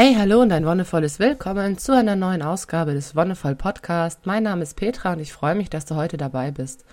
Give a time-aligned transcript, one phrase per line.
[0.00, 4.26] Hey, hallo und ein wundervolles Willkommen zu einer neuen Ausgabe des Wonnevoll Podcast.
[4.26, 6.84] Mein Name ist Petra und ich freue mich, dass du heute dabei bist.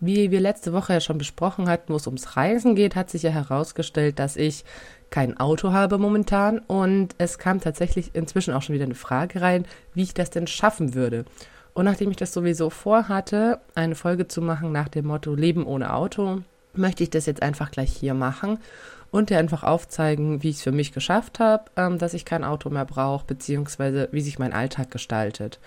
[0.00, 3.24] Wie wir letzte Woche ja schon besprochen hatten, wo es ums Reisen geht, hat sich
[3.24, 4.64] ja herausgestellt, dass ich
[5.10, 9.66] kein Auto habe momentan und es kam tatsächlich inzwischen auch schon wieder eine Frage rein,
[9.92, 11.26] wie ich das denn schaffen würde.
[11.74, 15.92] Und nachdem ich das sowieso vorhatte, eine Folge zu machen nach dem Motto Leben ohne
[15.92, 16.40] Auto,
[16.72, 18.60] möchte ich das jetzt einfach gleich hier machen
[19.10, 22.44] und dir einfach aufzeigen, wie ich es für mich geschafft habe, ähm, dass ich kein
[22.44, 25.58] Auto mehr brauche, beziehungsweise wie sich mein Alltag gestaltet.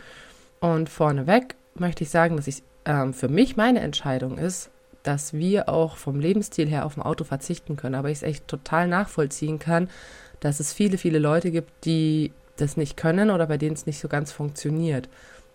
[0.60, 4.70] Und vorneweg möchte ich sagen, dass ich ähm, für mich meine Entscheidung ist,
[5.04, 8.48] dass wir auch vom Lebensstil her auf ein Auto verzichten können, aber ich es echt
[8.48, 9.90] total nachvollziehen kann,
[10.40, 14.00] dass es viele, viele Leute gibt, die das nicht können oder bei denen es nicht
[14.00, 15.10] so ganz funktioniert.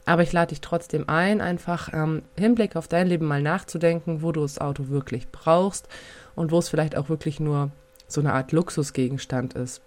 [0.07, 4.33] Aber ich lade dich trotzdem ein, einfach ähm, Hinblick auf dein Leben mal nachzudenken, wo
[4.33, 5.89] du das Auto wirklich brauchst
[6.37, 7.73] und wo es vielleicht auch wirklich nur
[8.07, 9.83] so eine Art Luxusgegenstand ist.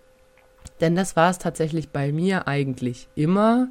[0.82, 3.70] Denn das war es tatsächlich bei mir eigentlich immer.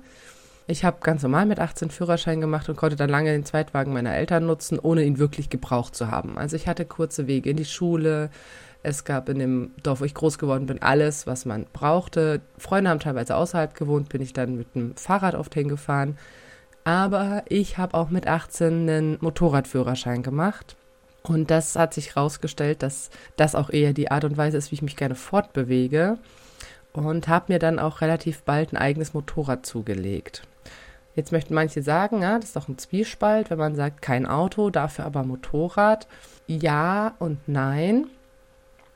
[0.66, 4.14] Ich habe ganz normal mit 18 Führerschein gemacht und konnte dann lange den Zweitwagen meiner
[4.14, 6.38] Eltern nutzen, ohne ihn wirklich gebraucht zu haben.
[6.38, 8.30] Also ich hatte kurze Wege in die Schule.
[8.82, 12.40] Es gab in dem Dorf, wo ich groß geworden bin, alles, was man brauchte.
[12.58, 16.16] Freunde haben teilweise außerhalb gewohnt, bin ich dann mit dem Fahrrad oft hingefahren.
[16.84, 20.76] Aber ich habe auch mit 18 einen Motorradführerschein gemacht
[21.28, 24.76] und das hat sich herausgestellt, dass das auch eher die Art und Weise ist, wie
[24.76, 26.18] ich mich gerne fortbewege.
[26.92, 30.42] Und habe mir dann auch relativ bald ein eigenes Motorrad zugelegt.
[31.14, 34.70] Jetzt möchten manche sagen, ja, das ist doch ein Zwiespalt, wenn man sagt, kein Auto,
[34.70, 36.08] dafür aber Motorrad.
[36.46, 38.06] Ja und nein.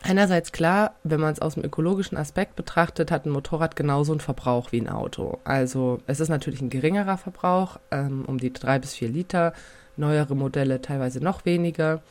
[0.05, 4.21] Einerseits klar, wenn man es aus dem ökologischen Aspekt betrachtet, hat ein Motorrad genauso einen
[4.21, 5.39] Verbrauch wie ein Auto.
[5.45, 9.53] Also es ist natürlich ein geringerer Verbrauch, ähm, um die drei bis vier Liter
[9.97, 12.03] neuere Modelle teilweise noch weniger.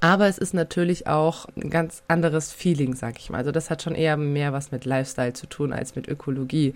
[0.00, 3.38] Aber es ist natürlich auch ein ganz anderes Feeling, sag ich mal.
[3.38, 6.74] Also das hat schon eher mehr was mit Lifestyle zu tun als mit Ökologie.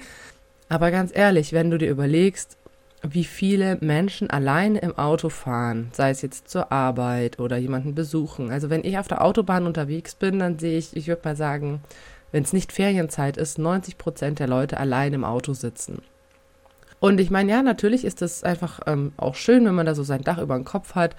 [0.70, 2.57] Aber ganz ehrlich, wenn du dir überlegst,
[3.02, 8.50] wie viele Menschen alleine im Auto fahren, sei es jetzt zur Arbeit oder jemanden besuchen.
[8.50, 11.80] Also wenn ich auf der Autobahn unterwegs bin, dann sehe ich, ich würde mal sagen,
[12.32, 16.02] wenn es nicht Ferienzeit ist, 90 Prozent der Leute allein im Auto sitzen.
[17.00, 20.02] Und ich meine, ja, natürlich ist es einfach ähm, auch schön, wenn man da so
[20.02, 21.14] sein Dach über dem Kopf hat.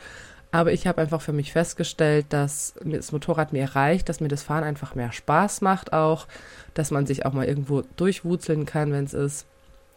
[0.51, 4.43] Aber ich habe einfach für mich festgestellt, dass das Motorrad mir reicht, dass mir das
[4.43, 6.27] Fahren einfach mehr Spaß macht auch,
[6.73, 9.45] dass man sich auch mal irgendwo durchwuzeln kann, wenn es ist.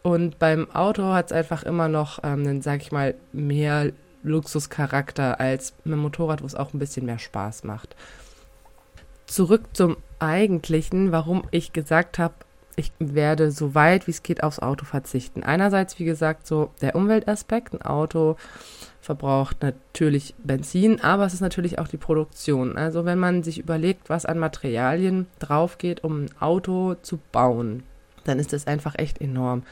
[0.03, 3.91] Und beim Auto hat es einfach immer noch ähm, einen, sag ich mal, mehr
[4.23, 7.95] Luxuscharakter als mit dem Motorrad, wo es auch ein bisschen mehr Spaß macht.
[9.25, 12.33] Zurück zum Eigentlichen, warum ich gesagt habe,
[12.75, 15.43] ich werde so weit wie es geht aufs Auto verzichten.
[15.43, 17.73] Einerseits, wie gesagt, so der Umweltaspekt.
[17.73, 18.35] Ein Auto
[18.99, 22.77] verbraucht natürlich Benzin, aber es ist natürlich auch die Produktion.
[22.77, 27.83] Also wenn man sich überlegt, was an Materialien drauf geht, um ein Auto zu bauen,
[28.23, 29.63] dann ist das einfach echt enorm.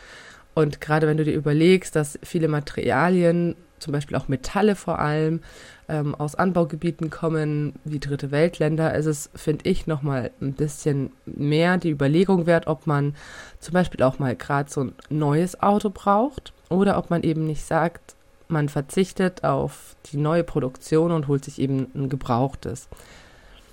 [0.54, 5.42] Und gerade wenn du dir überlegst, dass viele Materialien, zum Beispiel auch Metalle vor allem,
[5.88, 11.78] ähm, aus Anbaugebieten kommen, wie dritte Weltländer, ist es, finde ich, nochmal ein bisschen mehr
[11.78, 13.16] die Überlegung wert, ob man
[13.60, 17.66] zum Beispiel auch mal gerade so ein neues Auto braucht oder ob man eben nicht
[17.66, 18.16] sagt,
[18.48, 22.90] man verzichtet auf die neue Produktion und holt sich eben ein gebrauchtes.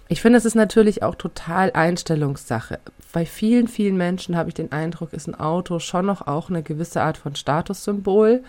[0.09, 2.81] Ich finde, es ist natürlich auch total Einstellungssache.
[3.13, 6.63] Bei vielen, vielen Menschen habe ich den Eindruck, ist ein Auto schon noch auch eine
[6.63, 8.43] gewisse Art von Statussymbol,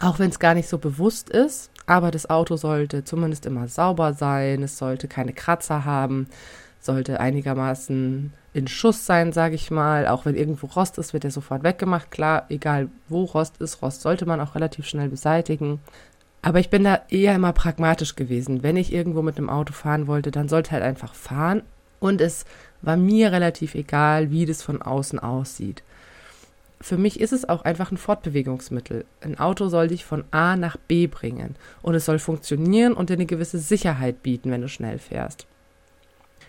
[0.00, 1.70] auch wenn es gar nicht so bewusst ist.
[1.86, 6.28] Aber das Auto sollte zumindest immer sauber sein, es sollte keine Kratzer haben,
[6.80, 10.06] sollte einigermaßen in Schuss sein, sage ich mal.
[10.06, 12.10] Auch wenn irgendwo Rost ist, wird er sofort weggemacht.
[12.10, 15.80] Klar, egal wo Rost ist, Rost sollte man auch relativ schnell beseitigen.
[16.44, 18.62] Aber ich bin da eher immer pragmatisch gewesen.
[18.62, 21.62] Wenn ich irgendwo mit einem Auto fahren wollte, dann sollte halt einfach fahren.
[22.00, 22.44] Und es
[22.82, 25.82] war mir relativ egal, wie das von außen aussieht.
[26.82, 29.06] Für mich ist es auch einfach ein Fortbewegungsmittel.
[29.22, 31.56] Ein Auto soll dich von A nach B bringen.
[31.80, 35.46] Und es soll funktionieren und dir eine gewisse Sicherheit bieten, wenn du schnell fährst.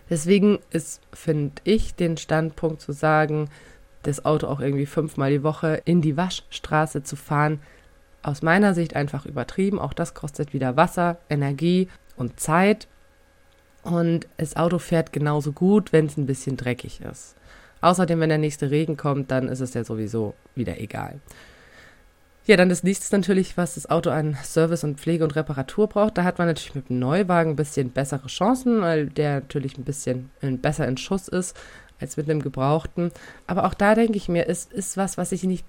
[0.10, 3.50] Deswegen ist, finde ich, den Standpunkt zu sagen,
[4.04, 7.62] das Auto auch irgendwie fünfmal die Woche in die Waschstraße zu fahren,
[8.26, 9.80] aus meiner Sicht einfach übertrieben.
[9.80, 11.88] Auch das kostet wieder Wasser, Energie
[12.18, 12.88] und Zeit.
[13.84, 17.36] Und das Auto fährt genauso gut, wenn es ein bisschen dreckig ist.
[17.82, 21.20] Außerdem, wenn der nächste Regen kommt, dann ist es ja sowieso wieder egal.
[22.48, 26.18] Ja, dann das nächste natürlich, was das Auto an Service und Pflege und Reparatur braucht.
[26.18, 29.84] Da hat man natürlich mit dem Neuwagen ein bisschen bessere Chancen, weil der natürlich ein
[29.84, 31.56] bisschen besser in Schuss ist
[32.00, 33.12] als mit einem Gebrauchten.
[33.48, 35.66] Aber auch da denke ich mir, ist, ist was, was ich nicht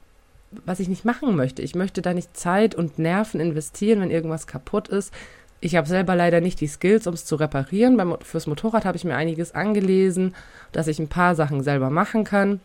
[0.51, 1.63] was ich nicht machen möchte.
[1.63, 5.13] Ich möchte da nicht Zeit und Nerven investieren, wenn irgendwas kaputt ist.
[5.61, 7.97] Ich habe selber leider nicht die Skills, um es zu reparieren.
[7.97, 10.35] Beim, fürs Motorrad habe ich mir einiges angelesen,
[10.73, 12.61] dass ich ein paar Sachen selber machen kann.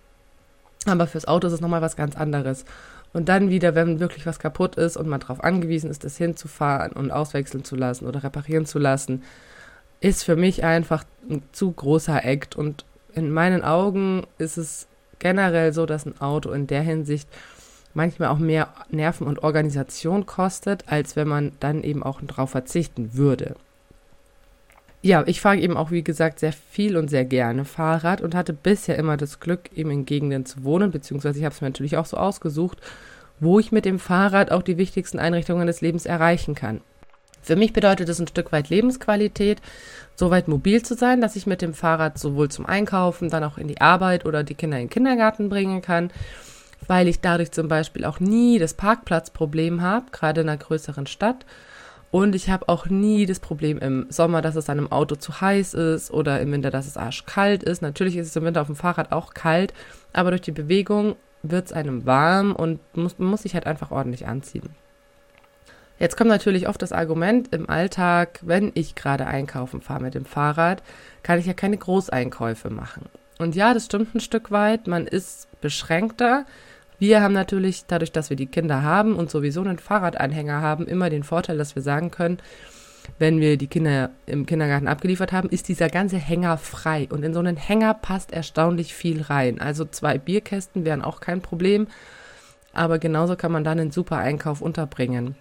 [0.85, 2.65] Aber fürs Auto ist es nochmal was ganz anderes.
[3.13, 6.93] Und dann wieder, wenn wirklich was kaputt ist und man darauf angewiesen ist, das hinzufahren
[6.93, 9.23] und auswechseln zu lassen oder reparieren zu lassen,
[9.99, 12.55] ist für mich einfach ein zu großer Act.
[12.55, 14.87] Und in meinen Augen ist es
[15.19, 17.27] generell so, dass ein Auto in der Hinsicht
[17.93, 23.13] manchmal auch mehr Nerven und Organisation kostet, als wenn man dann eben auch darauf verzichten
[23.13, 23.55] würde.
[25.03, 28.53] Ja, ich fahre eben auch, wie gesagt, sehr viel und sehr gerne Fahrrad und hatte
[28.53, 31.97] bisher immer das Glück, eben in Gegenden zu wohnen, beziehungsweise ich habe es mir natürlich
[31.97, 32.77] auch so ausgesucht,
[33.39, 36.81] wo ich mit dem Fahrrad auch die wichtigsten Einrichtungen des Lebens erreichen kann.
[37.41, 39.59] Für mich bedeutet es ein Stück weit Lebensqualität,
[40.15, 43.57] so weit mobil zu sein, dass ich mit dem Fahrrad sowohl zum Einkaufen, dann auch
[43.57, 46.11] in die Arbeit oder die Kinder in den Kindergarten bringen kann,
[46.87, 51.45] weil ich dadurch zum Beispiel auch nie das Parkplatzproblem habe, gerade in einer größeren Stadt.
[52.11, 55.73] Und ich habe auch nie das Problem im Sommer, dass es einem Auto zu heiß
[55.73, 57.81] ist oder im Winter, dass es arschkalt ist.
[57.81, 59.73] Natürlich ist es im Winter auf dem Fahrrad auch kalt,
[60.11, 63.91] aber durch die Bewegung wird es einem warm und muss, man muss sich halt einfach
[63.91, 64.69] ordentlich anziehen.
[65.99, 70.25] Jetzt kommt natürlich oft das Argument im Alltag, wenn ich gerade einkaufen fahre mit dem
[70.25, 70.81] Fahrrad,
[71.21, 73.05] kann ich ja keine Großeinkäufe machen.
[73.37, 74.87] Und ja, das stimmt ein Stück weit.
[74.87, 76.45] Man ist beschränkter.
[77.01, 81.09] Wir haben natürlich, dadurch, dass wir die Kinder haben und sowieso einen Fahrradanhänger haben, immer
[81.09, 82.37] den Vorteil, dass wir sagen können,
[83.17, 87.07] wenn wir die Kinder im Kindergarten abgeliefert haben, ist dieser ganze Hänger frei.
[87.09, 89.59] Und in so einen Hänger passt erstaunlich viel rein.
[89.59, 91.87] Also zwei Bierkästen wären auch kein Problem.
[92.71, 95.33] Aber genauso kann man dann einen super Einkauf unterbringen.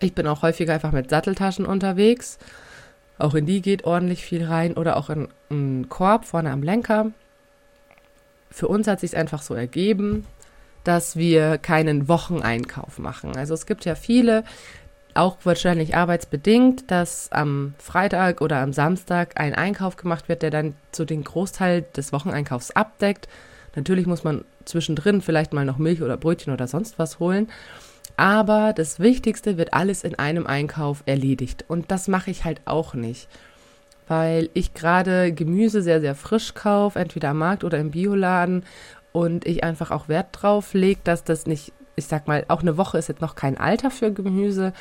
[0.00, 2.38] Ich bin auch häufiger einfach mit Satteltaschen unterwegs.
[3.18, 7.10] Auch in die geht ordentlich viel rein oder auch in einen Korb vorne am Lenker.
[8.48, 10.24] Für uns hat sich einfach so ergeben,
[10.84, 13.36] dass wir keinen Wocheneinkauf machen.
[13.36, 14.44] Also es gibt ja viele,
[15.14, 20.74] auch wahrscheinlich arbeitsbedingt, dass am Freitag oder am Samstag ein Einkauf gemacht wird, der dann
[20.92, 23.28] so den Großteil des Wocheneinkaufs abdeckt.
[23.76, 27.48] Natürlich muss man zwischendrin vielleicht mal noch Milch oder Brötchen oder sonst was holen.
[28.16, 31.64] Aber das Wichtigste wird alles in einem Einkauf erledigt.
[31.68, 33.28] Und das mache ich halt auch nicht.
[34.06, 38.64] Weil ich gerade Gemüse sehr, sehr frisch kaufe, entweder am Markt oder im Bioladen.
[39.14, 42.76] Und ich einfach auch Wert drauf lege, dass das nicht, ich sag mal, auch eine
[42.76, 44.72] Woche ist jetzt noch kein Alter für Gemüse.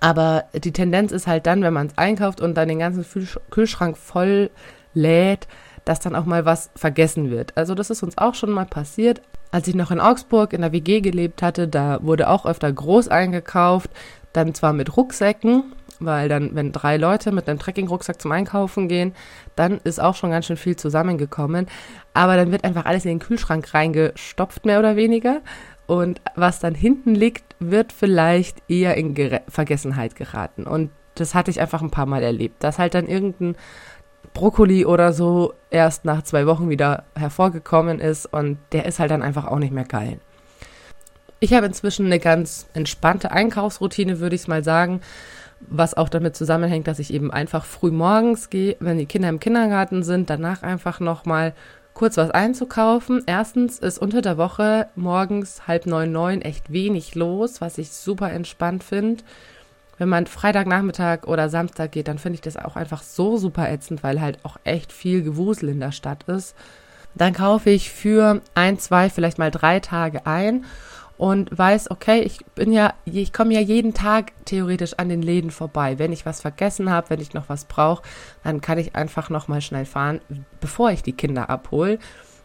[0.00, 3.04] Aber die Tendenz ist halt dann, wenn man es einkauft und dann den ganzen
[3.50, 4.48] Kühlschrank voll
[4.94, 5.48] lädt,
[5.84, 7.54] dass dann auch mal was vergessen wird.
[7.58, 9.20] Also das ist uns auch schon mal passiert.
[9.50, 13.08] Als ich noch in Augsburg in der WG gelebt hatte, da wurde auch öfter groß
[13.08, 13.90] eingekauft,
[14.32, 19.14] dann zwar mit Rucksäcken, weil dann, wenn drei Leute mit einem Trekkingrucksack zum Einkaufen gehen,
[19.54, 21.66] dann ist auch schon ganz schön viel zusammengekommen.
[22.14, 25.40] Aber dann wird einfach alles in den Kühlschrank reingestopft, mehr oder weniger.
[25.86, 30.64] Und was dann hinten liegt, wird vielleicht eher in Gere Vergessenheit geraten.
[30.64, 33.56] Und das hatte ich einfach ein paar Mal erlebt, dass halt dann irgendein
[34.32, 39.22] Brokkoli oder so erst nach zwei Wochen wieder hervorgekommen ist und der ist halt dann
[39.22, 40.20] einfach auch nicht mehr geil.
[41.40, 45.00] Ich habe inzwischen eine ganz entspannte Einkaufsroutine, würde ich mal sagen,
[45.60, 49.40] was auch damit zusammenhängt, dass ich eben einfach früh morgens gehe, wenn die Kinder im
[49.40, 51.54] Kindergarten sind, danach einfach nochmal
[51.94, 53.22] kurz was einzukaufen.
[53.26, 58.32] Erstens ist unter der Woche morgens halb neun, neun echt wenig los, was ich super
[58.32, 59.22] entspannt finde
[60.00, 64.02] wenn man Freitagnachmittag oder Samstag geht, dann finde ich das auch einfach so super ätzend,
[64.02, 66.56] weil halt auch echt viel Gewusel in der Stadt ist.
[67.14, 70.64] Dann kaufe ich für ein, zwei, vielleicht mal drei Tage ein
[71.20, 75.50] und weiß, okay, ich bin ja, ich komme ja jeden Tag theoretisch an den Läden
[75.50, 75.98] vorbei.
[75.98, 78.02] Wenn ich was vergessen habe, wenn ich noch was brauche,
[78.42, 80.22] dann kann ich einfach nochmal schnell fahren,
[80.60, 81.98] bevor ich die Kinder abhole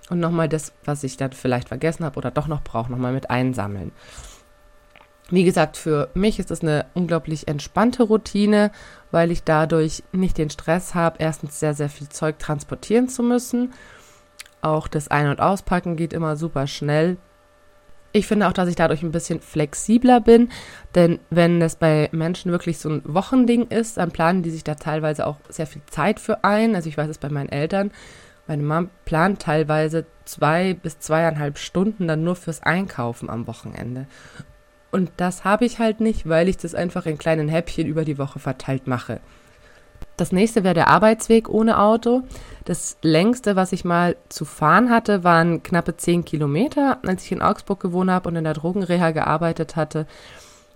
[0.10, 3.30] und nochmal das, was ich dann vielleicht vergessen habe oder doch noch brauche, nochmal mit
[3.30, 3.94] einsammeln.
[5.30, 8.74] Wie gesagt, für mich ist es eine unglaublich entspannte Routine,
[9.10, 13.74] weil ich dadurch nicht den Stress habe, erstens sehr, sehr viel Zeug transportieren zu müssen.
[14.62, 17.16] Auch das Ein- und Auspacken geht immer super schnell.
[18.16, 20.48] Ich finde auch, dass ich dadurch ein bisschen flexibler bin,
[20.96, 24.76] denn wenn das bei Menschen wirklich so ein Wochending ist, dann planen die sich da
[24.76, 26.76] teilweise auch sehr viel Zeit für ein.
[26.76, 27.92] Also ich weiß es bei meinen Eltern.
[28.48, 34.08] Meine Mom plant teilweise zwei bis zweieinhalb Stunden dann nur fürs Einkaufen am Wochenende.
[34.92, 38.18] Und das habe ich halt nicht, weil ich das einfach in kleinen Häppchen über die
[38.18, 39.20] Woche verteilt mache.
[40.18, 42.24] Das nächste wäre der Arbeitsweg ohne Auto.
[42.64, 47.00] Das längste, was ich mal zu fahren hatte, waren knappe 10 Kilometer.
[47.06, 50.08] Als ich in Augsburg gewohnt habe und in der Drogenreha gearbeitet hatte,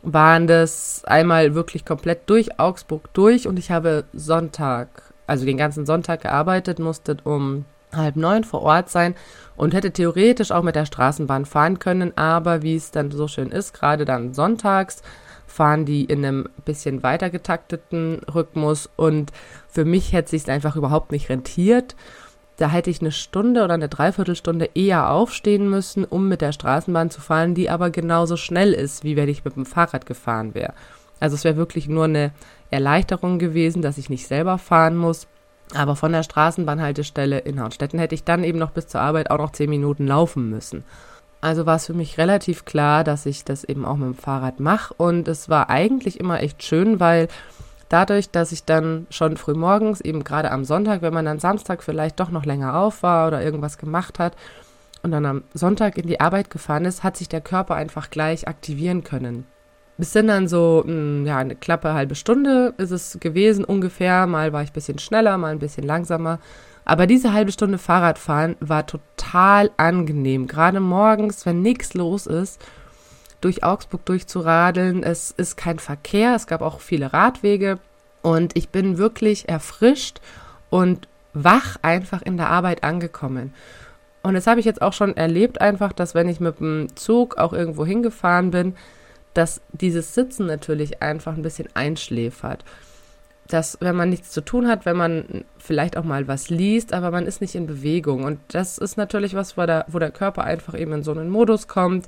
[0.02, 4.88] waren das einmal wirklich komplett durch Augsburg durch und ich habe Sonntag,
[5.28, 9.16] also den ganzen Sonntag gearbeitet, musste um halb neun vor Ort sein
[9.56, 13.52] und hätte theoretisch auch mit der Straßenbahn fahren können, aber wie es dann so schön
[13.52, 15.02] ist, gerade dann sonntags,
[15.50, 19.32] fahren die in einem bisschen weiter getakteten Rhythmus und
[19.68, 21.96] für mich hätte sich einfach überhaupt nicht rentiert.
[22.58, 27.10] Da hätte ich eine Stunde oder eine Dreiviertelstunde eher aufstehen müssen, um mit der Straßenbahn
[27.10, 30.74] zu fahren, die aber genauso schnell ist, wie wenn ich mit dem Fahrrad gefahren wäre.
[31.20, 32.32] Also es wäre wirklich nur eine
[32.70, 35.28] Erleichterung gewesen, dass ich nicht selber fahren muss.
[35.76, 39.38] Aber von der Straßenbahnhaltestelle in Haunstetten hätte ich dann eben noch bis zur Arbeit auch
[39.38, 40.84] noch zehn Minuten laufen müssen.
[41.42, 44.60] Also war es für mich relativ klar, dass ich das eben auch mit dem Fahrrad
[44.60, 44.94] mache.
[44.96, 47.30] Und es war eigentlich immer echt schön, weil
[47.88, 51.82] dadurch, dass ich dann schon früh morgens, eben gerade am Sonntag, wenn man dann Samstag
[51.84, 54.36] vielleicht doch noch länger auf war oder irgendwas gemacht hat
[55.02, 58.48] und dann am Sonntag in die Arbeit gefahren ist, hat sich der Körper einfach gleich
[58.48, 59.46] aktivieren können.
[59.98, 64.28] Bis sind dann so, hm, ja, eine klappe halbe Stunde ist es gewesen ungefähr.
[64.28, 66.40] Mal war ich ein bisschen schneller, mal ein bisschen langsamer.
[66.90, 70.48] Aber diese halbe Stunde Fahrradfahren war total angenehm.
[70.48, 72.60] Gerade morgens, wenn nichts los ist,
[73.42, 75.04] durch Augsburg durchzuradeln.
[75.04, 77.78] Es ist kein Verkehr, es gab auch viele Radwege.
[78.24, 80.20] Und ich bin wirklich erfrischt
[80.72, 83.54] und wach einfach in der Arbeit angekommen.
[84.24, 87.38] Und das habe ich jetzt auch schon erlebt, einfach, dass wenn ich mit dem Zug
[87.38, 88.76] auch irgendwo hingefahren bin,
[89.36, 92.66] dass dieses Sitzen natürlich einfach ein bisschen einschläfert
[93.50, 97.10] dass wenn man nichts zu tun hat, wenn man vielleicht auch mal was liest, aber
[97.10, 98.24] man ist nicht in Bewegung.
[98.24, 101.30] Und das ist natürlich was, wo der, wo der Körper einfach eben in so einen
[101.30, 102.08] Modus kommt,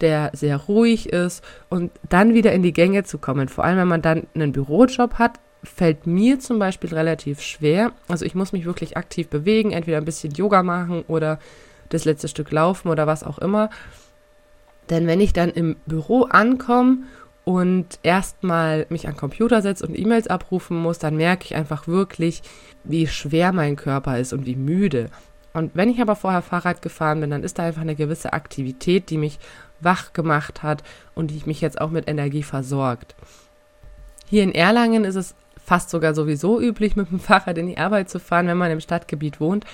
[0.00, 3.48] der sehr ruhig ist und dann wieder in die Gänge zu kommen.
[3.48, 7.90] Vor allem, wenn man dann einen Bürojob hat, fällt mir zum Beispiel relativ schwer.
[8.06, 11.40] Also ich muss mich wirklich aktiv bewegen, entweder ein bisschen Yoga machen oder
[11.88, 13.70] das letzte Stück laufen oder was auch immer.
[14.88, 16.98] Denn wenn ich dann im Büro ankomme
[17.48, 22.42] und erstmal mich an Computer setze und E-Mails abrufen muss, dann merke ich einfach wirklich,
[22.82, 25.10] wie schwer mein Körper ist und wie müde.
[25.52, 29.10] Und wenn ich aber vorher Fahrrad gefahren bin, dann ist da einfach eine gewisse Aktivität,
[29.10, 29.38] die mich
[29.80, 30.82] wach gemacht hat
[31.14, 33.14] und die mich jetzt auch mit Energie versorgt.
[34.26, 38.10] Hier in Erlangen ist es fast sogar sowieso üblich, mit dem Fahrrad in die Arbeit
[38.10, 39.64] zu fahren, wenn man im Stadtgebiet wohnt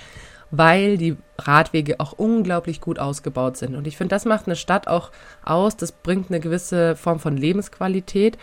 [0.52, 3.74] weil die Radwege auch unglaublich gut ausgebaut sind.
[3.74, 5.10] Und ich finde, das macht eine Stadt auch
[5.44, 5.76] aus.
[5.76, 8.36] Das bringt eine gewisse Form von Lebensqualität,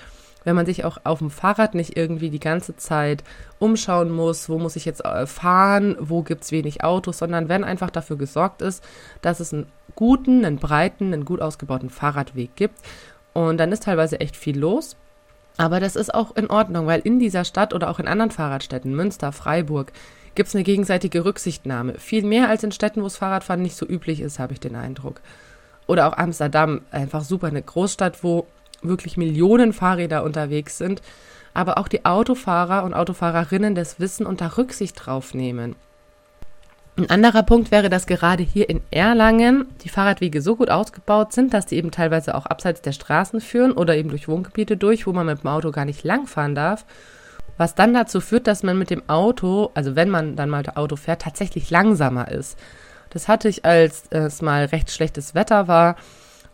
[0.44, 3.24] wenn man sich auch auf dem Fahrrad nicht irgendwie die ganze Zeit
[3.60, 7.64] umschauen muss, wo muss ich jetzt äh, fahren, wo gibt es wenig Autos, sondern wenn
[7.64, 8.84] einfach dafür gesorgt ist,
[9.22, 12.80] dass es einen guten, einen breiten, einen gut ausgebauten Fahrradweg gibt.
[13.34, 14.96] Und dann ist teilweise echt viel los.
[15.58, 18.96] Aber das ist auch in Ordnung, weil in dieser Stadt oder auch in anderen Fahrradstädten,
[18.96, 19.92] Münster, Freiburg,
[20.40, 21.96] gibt es eine gegenseitige Rücksichtnahme.
[21.96, 24.78] Viel mehr als in Städten, wo das Fahrradfahren nicht so üblich ist, habe ich den
[24.78, 25.20] Eindruck.
[25.86, 28.48] Oder auch Amsterdam, einfach super, eine Großstadt, wo
[28.82, 31.02] wirklich Millionen Fahrräder unterwegs sind,
[31.54, 35.76] aber auch die Autofahrer und Autofahrerinnen das Wissen da Rücksicht drauf nehmen.
[36.96, 41.54] Ein anderer Punkt wäre, dass gerade hier in Erlangen die Fahrradwege so gut ausgebaut sind,
[41.54, 45.12] dass die eben teilweise auch abseits der Straßen führen oder eben durch Wohngebiete durch, wo
[45.12, 46.86] man mit dem Auto gar nicht langfahren darf
[47.60, 50.96] was dann dazu führt, dass man mit dem Auto, also wenn man dann mal Auto
[50.96, 52.58] fährt, tatsächlich langsamer ist.
[53.10, 55.98] Das hatte ich, als es mal recht schlechtes Wetter war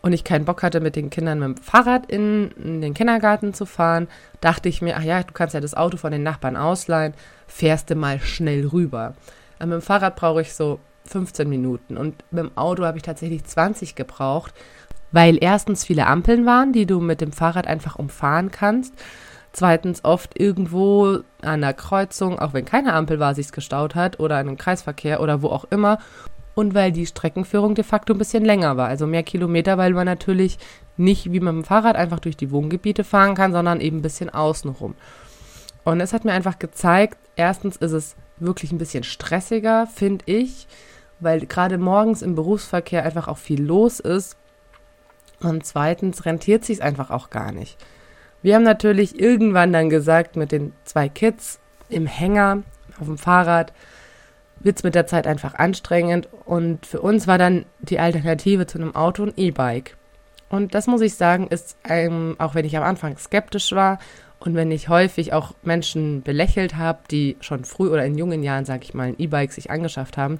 [0.01, 3.53] und ich keinen Bock hatte, mit den Kindern mit dem Fahrrad in, in den Kindergarten
[3.53, 4.07] zu fahren,
[4.41, 7.13] dachte ich mir, ach ja, du kannst ja das Auto von den Nachbarn ausleihen,
[7.45, 9.13] fährst du mal schnell rüber.
[9.59, 13.03] Aber mit dem Fahrrad brauche ich so 15 Minuten und mit dem Auto habe ich
[13.03, 14.55] tatsächlich 20 gebraucht,
[15.11, 18.95] weil erstens viele Ampeln waren, die du mit dem Fahrrad einfach umfahren kannst
[19.55, 24.41] Zweitens oft irgendwo an einer Kreuzung, auch wenn keine Ampel war, sich gestaut hat oder
[24.41, 25.99] in einem Kreisverkehr oder wo auch immer.
[26.55, 30.07] Und weil die Streckenführung de facto ein bisschen länger war, also mehr Kilometer, weil man
[30.07, 30.57] natürlich
[30.97, 34.29] nicht wie mit dem Fahrrad einfach durch die Wohngebiete fahren kann, sondern eben ein bisschen
[34.29, 34.93] außenrum.
[35.85, 40.67] Und es hat mir einfach gezeigt, erstens ist es wirklich ein bisschen stressiger, finde ich,
[41.21, 44.35] weil gerade morgens im Berufsverkehr einfach auch viel los ist.
[45.39, 47.77] Und zweitens rentiert sich einfach auch gar nicht.
[48.45, 51.57] Wir haben natürlich irgendwann dann gesagt, mit den zwei Kids
[51.89, 52.61] im Hänger
[52.99, 53.73] auf dem Fahrrad
[54.59, 56.29] wird es mit der Zeit einfach anstrengend.
[56.45, 59.97] Und für uns war dann die Alternative zu einem Auto ein E-Bike.
[60.47, 63.97] Und das muss ich sagen, ist, ähm, auch wenn ich am Anfang skeptisch war
[64.37, 68.65] und wenn ich häufig auch Menschen belächelt habe, die schon früh oder in jungen Jahren,
[68.65, 70.37] sage ich mal, ein E-Bike sich angeschafft haben,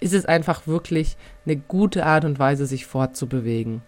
[0.00, 3.82] ist es einfach wirklich eine gute Art und Weise, sich fortzubewegen.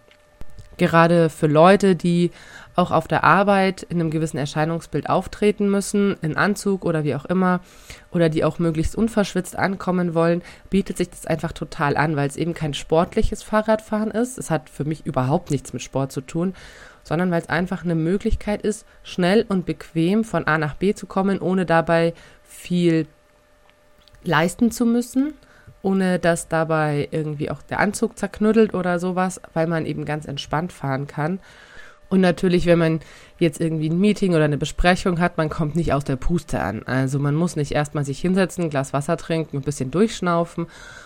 [0.77, 2.31] Gerade für Leute, die
[2.75, 7.25] auch auf der Arbeit in einem gewissen Erscheinungsbild auftreten müssen, in Anzug oder wie auch
[7.25, 7.61] immer,
[8.11, 12.35] oder die auch möglichst unverschwitzt ankommen wollen, bietet sich das einfach total an, weil es
[12.35, 14.37] eben kein sportliches Fahrradfahren ist.
[14.37, 16.53] Es hat für mich überhaupt nichts mit Sport zu tun,
[17.03, 21.07] sondern weil es einfach eine Möglichkeit ist, schnell und bequem von A nach B zu
[21.07, 22.13] kommen, ohne dabei
[22.43, 23.07] viel
[24.23, 25.33] leisten zu müssen
[25.85, 30.73] ohne dass dabei irgendwie auch der Anzug zerknüttelt oder sowas, weil man eben ganz entspannt
[30.73, 31.39] fahren kann.
[32.09, 32.99] Und natürlich, wenn man
[33.37, 36.83] jetzt irgendwie ein Meeting oder eine Besprechung hat, man kommt nicht aus der Puste an.
[36.87, 40.65] Also man muss nicht erstmal sich hinsetzen, ein Glas Wasser trinken, ein bisschen durchschnaufen,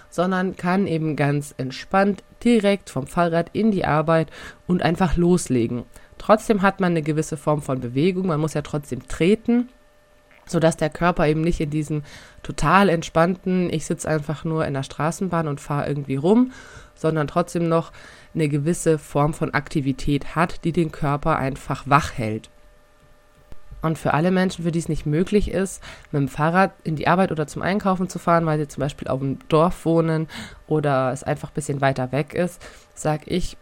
[0.10, 4.30] sondern kann eben ganz entspannt direkt vom Fahrrad in die Arbeit
[4.66, 5.84] und einfach loslegen.
[6.18, 9.68] Trotzdem hat man eine gewisse Form von Bewegung, man muss ja trotzdem treten,
[10.50, 12.04] sodass der Körper eben nicht in diesem
[12.44, 16.52] total entspannten, ich sitze einfach nur in der Straßenbahn und fahre irgendwie rum,
[16.96, 17.92] sondern trotzdem noch
[18.34, 22.50] eine gewisse Form von Aktivität hat, die den Körper einfach wach hält.
[23.82, 27.08] Und für alle Menschen, für die es nicht möglich ist, mit dem Fahrrad in die
[27.08, 30.28] Arbeit oder zum Einkaufen zu fahren, weil sie zum Beispiel auf dem Dorf wohnen
[30.68, 32.62] oder es einfach ein bisschen weiter weg ist,
[32.94, 33.56] sage ich,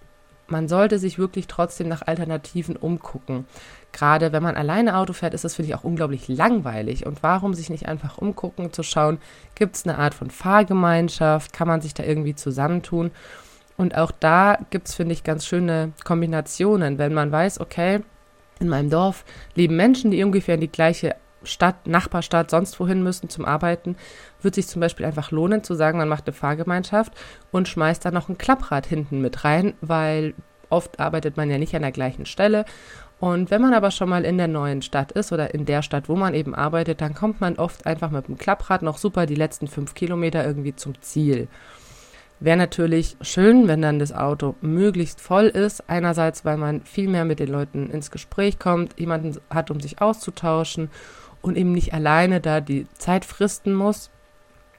[0.48, 3.46] man sollte sich wirklich trotzdem nach Alternativen umgucken.
[3.92, 7.06] Gerade wenn man alleine Auto fährt, ist das, finde ich, auch unglaublich langweilig.
[7.06, 9.20] Und warum sich nicht einfach umgucken, zu schauen,
[9.56, 13.12] gibt es eine Art von Fahrgemeinschaft, kann man sich da irgendwie zusammentun?
[13.78, 18.02] Und auch da gibt es, finde ich, ganz schöne Kombinationen, wenn man weiß, okay,
[18.60, 19.24] in meinem Dorf
[19.56, 23.96] leben Menschen, die ungefähr in die gleiche Stadt, Nachbarstadt, sonst wohin müssen zum Arbeiten,
[24.42, 27.14] wird sich zum Beispiel einfach lohnen zu sagen, man macht eine Fahrgemeinschaft
[27.52, 30.34] und schmeißt da noch ein Klapprad hinten mit rein, weil
[30.70, 32.66] oft arbeitet man ja nicht an der gleichen Stelle.
[33.20, 36.08] Und wenn man aber schon mal in der neuen Stadt ist oder in der Stadt,
[36.08, 39.36] wo man eben arbeitet, dann kommt man oft einfach mit dem Klapprad noch super die
[39.36, 41.48] letzten fünf Kilometer irgendwie zum Ziel.
[42.40, 45.90] Wäre natürlich schön, wenn dann das Auto möglichst voll ist.
[45.90, 50.00] Einerseits, weil man viel mehr mit den Leuten ins Gespräch kommt, jemanden hat, um sich
[50.00, 50.92] auszutauschen
[51.48, 54.10] und eben nicht alleine da die Zeit fristen muss.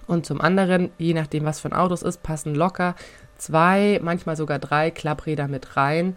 [0.07, 2.95] Und zum anderen, je nachdem, was für ein Auto es ist, passen locker
[3.37, 6.17] zwei, manchmal sogar drei Klappräder mit rein.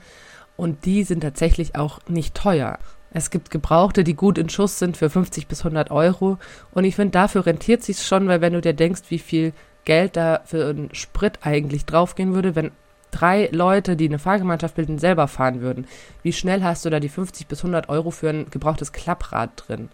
[0.58, 2.80] Und die sind tatsächlich auch nicht teuer.
[3.14, 6.38] Es gibt Gebrauchte, die gut in Schuss sind für 50 bis 100 Euro.
[6.72, 9.54] Und ich finde, dafür rentiert sich schon, weil wenn du dir denkst, wie viel
[9.84, 12.72] Geld da für einen Sprit eigentlich draufgehen würde, wenn
[13.12, 15.88] drei Leute, die eine Fahrgemeinschaft bilden, selber fahren würden.
[16.24, 19.90] Wie schnell hast du da die 50 bis 100 Euro für ein gebrauchtes Klapprad drin?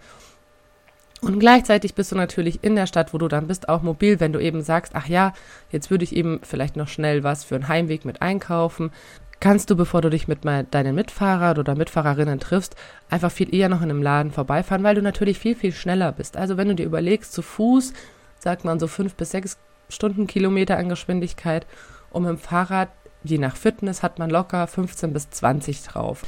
[1.21, 4.33] Und gleichzeitig bist du natürlich in der Stadt, wo du dann bist, auch mobil, wenn
[4.33, 5.33] du eben sagst, ach ja,
[5.71, 8.91] jetzt würde ich eben vielleicht noch schnell was für einen Heimweg mit einkaufen.
[9.39, 12.75] Kannst du, bevor du dich mit deinen Mitfahrern oder Mitfahrerinnen triffst,
[13.09, 16.37] einfach viel eher noch in einem Laden vorbeifahren, weil du natürlich viel, viel schneller bist.
[16.37, 17.93] Also wenn du dir überlegst, zu Fuß,
[18.39, 19.57] sagt man so fünf bis sechs
[19.89, 21.65] Stundenkilometer an Geschwindigkeit.
[22.13, 22.89] Mit dem Fahrrad,
[23.23, 26.23] je nach Fitness, hat man locker 15 bis 20 drauf.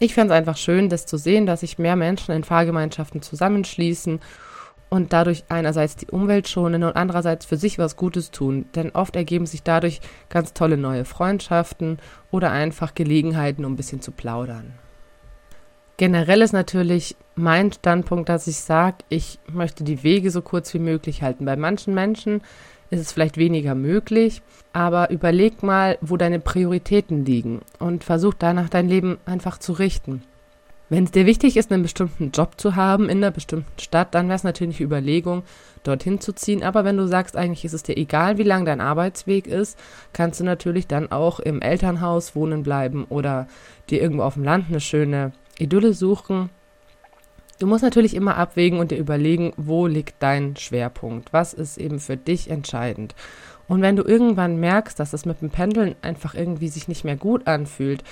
[0.00, 4.20] Ich fände es einfach schön, das zu sehen, dass sich mehr Menschen in Fahrgemeinschaften zusammenschließen
[4.90, 8.66] und dadurch einerseits die Umwelt schonen und andererseits für sich was Gutes tun.
[8.74, 11.98] Denn oft ergeben sich dadurch ganz tolle neue Freundschaften
[12.30, 14.72] oder einfach Gelegenheiten, um ein bisschen zu plaudern.
[15.96, 20.78] Generell ist natürlich mein Standpunkt, dass ich sage, ich möchte die Wege so kurz wie
[20.78, 21.44] möglich halten.
[21.44, 22.40] Bei manchen Menschen
[22.90, 28.68] ist es vielleicht weniger möglich, aber überleg mal, wo deine Prioritäten liegen und versuch danach
[28.68, 30.22] dein Leben einfach zu richten.
[30.90, 34.28] Wenn es dir wichtig ist, einen bestimmten Job zu haben in einer bestimmten Stadt, dann
[34.28, 35.42] wäre es natürlich eine Überlegung,
[35.82, 36.62] dorthin zu ziehen.
[36.62, 39.78] Aber wenn du sagst, eigentlich ist es dir egal, wie lang dein Arbeitsweg ist,
[40.14, 43.48] kannst du natürlich dann auch im Elternhaus wohnen bleiben oder
[43.90, 46.48] dir irgendwo auf dem Land eine schöne Idylle suchen
[47.58, 51.32] Du musst natürlich immer abwägen und dir überlegen, wo liegt dein Schwerpunkt?
[51.32, 53.16] Was ist eben für dich entscheidend?
[53.66, 57.16] Und wenn du irgendwann merkst, dass es mit dem Pendeln einfach irgendwie sich nicht mehr
[57.16, 58.04] gut anfühlt,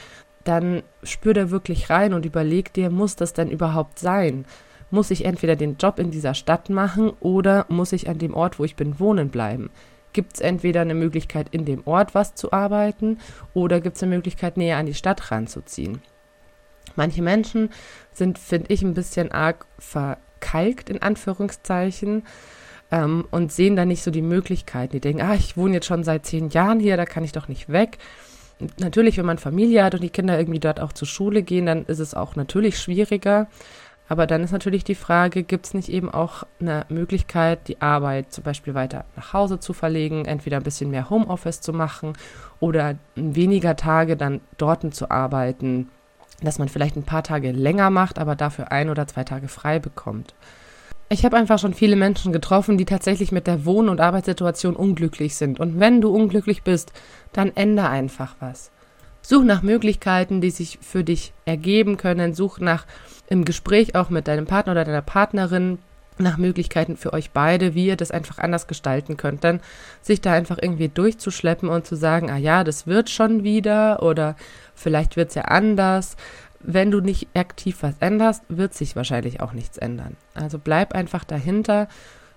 [0.43, 4.47] dann spür da wirklich rein und überleg dir, muss das denn überhaupt sein?
[4.91, 8.59] Muss ich entweder den Job in dieser Stadt machen oder muss ich an dem Ort,
[8.59, 9.71] wo ich bin, wohnen bleiben?
[10.13, 13.19] Gibt es entweder eine Möglichkeit, in dem Ort was zu arbeiten
[13.55, 16.01] oder gibt es eine Möglichkeit, näher an die Stadt ranzuziehen?
[16.97, 17.71] Manche Menschen
[18.13, 22.25] sind, finde ich, ein bisschen arg verkalkt, in Anführungszeichen,
[22.91, 24.93] ähm, und sehen da nicht so die Möglichkeiten.
[24.93, 27.49] Die denken, ah, ich wohne jetzt schon seit zehn Jahren hier, da kann ich doch
[27.49, 27.99] nicht weg.
[28.59, 31.67] Und natürlich, wenn man Familie hat und die Kinder irgendwie dort auch zur Schule gehen,
[31.67, 33.49] dann ist es auch natürlich schwieriger.
[34.09, 38.33] Aber dann ist natürlich die Frage, gibt es nicht eben auch eine Möglichkeit, die Arbeit
[38.33, 42.13] zum Beispiel weiter nach Hause zu verlegen, entweder ein bisschen mehr Homeoffice zu machen
[42.61, 45.89] oder weniger Tage dann dort zu arbeiten,
[46.43, 49.79] dass man vielleicht ein paar Tage länger macht, aber dafür ein oder zwei Tage frei
[49.79, 50.35] bekommt.
[51.09, 55.37] Ich habe einfach schon viele Menschen getroffen, die tatsächlich mit der Wohn- und Arbeitssituation unglücklich
[55.37, 55.61] sind.
[55.61, 56.93] Und wenn du unglücklich bist,
[57.33, 58.73] dann ändere einfach was.
[59.23, 62.35] Such nach Möglichkeiten, die sich für dich ergeben können.
[62.35, 62.87] Such nach
[63.29, 65.79] im Gespräch auch mit deinem Partner oder deiner Partnerin
[66.19, 69.45] nach Möglichkeiten für euch beide, wie ihr das einfach anders gestalten könnt.
[69.45, 69.61] Dann
[70.03, 74.37] sich da einfach irgendwie durchzuschleppen und zu sagen, ah ja, das wird schon wieder oder
[74.75, 76.17] vielleicht wird es ja anders.
[76.61, 80.17] Wenn du nicht aktiv was änderst, wird sich wahrscheinlich auch nichts ändern.
[80.35, 81.89] Also bleib einfach dahinter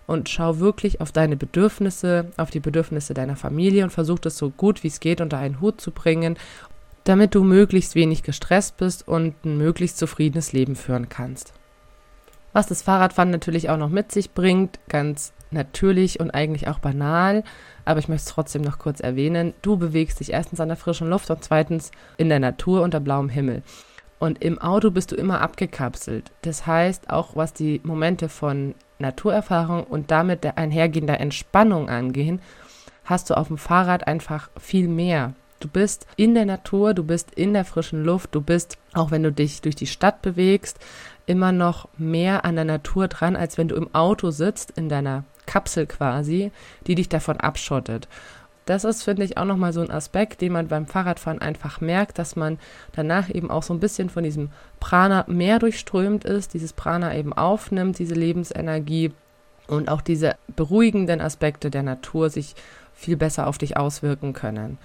[0.08, 4.50] und schau wirklich auf deine Bedürfnisse, auf die Bedürfnisse deiner Familie und versuch das so
[4.50, 6.38] gut wie es geht unter einen Hut zu bringen
[7.10, 11.54] damit du möglichst wenig gestresst bist und ein möglichst zufriedenes Leben führen kannst.
[12.54, 17.44] Was das Fahrradfahren natürlich auch noch mit sich bringt, ganz natürlich und eigentlich auch banal,
[17.86, 19.54] aber ich möchte es trotzdem noch kurz erwähnen.
[19.62, 23.30] Du bewegst dich erstens an der frischen Luft und zweitens in der Natur unter blauem
[23.30, 23.64] Himmel.
[24.20, 26.32] Und im Auto bist du immer abgekapselt.
[26.42, 32.42] Das heißt, auch was die Momente von Naturerfahrung und damit der einhergehender Entspannung angehen,
[33.06, 35.34] hast du auf dem Fahrrad einfach viel mehr.
[35.62, 39.24] Du bist in der Natur, du bist in der frischen Luft, du bist, auch wenn
[39.24, 40.80] du dich durch die Stadt bewegst,
[41.30, 45.26] immer noch mehr an der Natur dran, als wenn du im Auto sitzt, in deiner
[45.46, 46.52] Kapsel quasi,
[46.88, 48.08] die dich davon abschottet.
[48.66, 52.18] Das ist, finde ich, auch nochmal so ein Aspekt, den man beim Fahrradfahren einfach merkt,
[52.18, 52.58] dass man
[52.94, 57.34] danach eben auch so ein bisschen von diesem Prana mehr durchströmt ist, dieses Prana eben
[57.34, 59.12] aufnimmt, diese Lebensenergie
[59.68, 62.56] und auch diese beruhigenden Aspekte der Natur sich
[62.96, 64.80] viel besser auf dich auswirken können.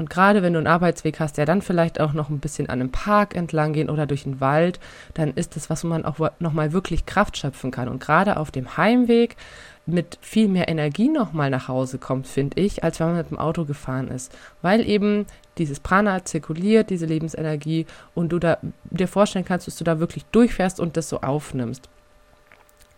[0.00, 2.80] Und gerade wenn du einen Arbeitsweg hast, der dann vielleicht auch noch ein bisschen an
[2.80, 4.80] einem Park entlang gehen oder durch den Wald,
[5.12, 7.86] dann ist das, was man auch nochmal wirklich Kraft schöpfen kann.
[7.86, 9.36] Und gerade auf dem Heimweg
[9.84, 13.38] mit viel mehr Energie nochmal nach Hause kommt, finde ich, als wenn man mit dem
[13.38, 14.34] Auto gefahren ist.
[14.62, 15.26] Weil eben
[15.58, 17.84] dieses Prana zirkuliert, diese Lebensenergie
[18.14, 21.90] und du da dir vorstellen kannst, dass du da wirklich durchfährst und das so aufnimmst.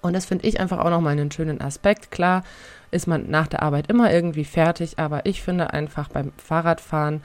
[0.03, 2.11] Und das finde ich einfach auch nochmal einen schönen Aspekt.
[2.11, 2.43] Klar
[2.91, 7.23] ist man nach der Arbeit immer irgendwie fertig, aber ich finde einfach beim Fahrradfahren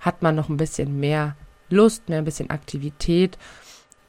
[0.00, 1.36] hat man noch ein bisschen mehr
[1.68, 3.36] Lust, mehr ein bisschen Aktivität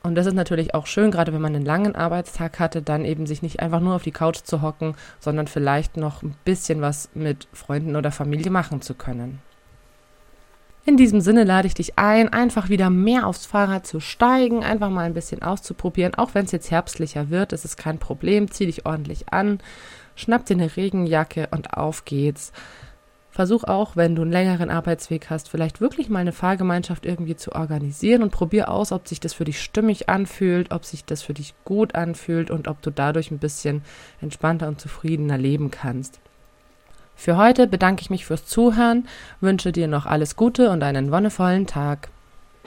[0.03, 3.27] und das ist natürlich auch schön, gerade wenn man einen langen Arbeitstag hatte, dann eben
[3.27, 7.09] sich nicht einfach nur auf die Couch zu hocken, sondern vielleicht noch ein bisschen was
[7.13, 9.39] mit Freunden oder Familie machen zu können.
[10.83, 14.89] In diesem Sinne lade ich dich ein, einfach wieder mehr aufs Fahrrad zu steigen, einfach
[14.89, 18.65] mal ein bisschen auszuprobieren, auch wenn es jetzt herbstlicher wird, ist es kein Problem, zieh
[18.65, 19.59] dich ordentlich an,
[20.15, 22.51] schnapp dir eine Regenjacke und auf geht's.
[23.29, 27.53] Versuch auch, wenn du einen längeren Arbeitsweg hast, vielleicht wirklich mal eine Fahrgemeinschaft irgendwie zu
[27.53, 31.35] organisieren und probier aus, ob sich das für dich stimmig anfühlt, ob sich das für
[31.35, 33.83] dich gut anfühlt und ob du dadurch ein bisschen
[34.19, 36.19] entspannter und zufriedener leben kannst.
[37.21, 39.07] Für heute bedanke ich mich fürs Zuhören,
[39.41, 42.09] wünsche dir noch alles Gute und einen wonnevollen Tag.